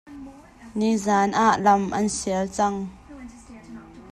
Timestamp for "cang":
2.55-2.77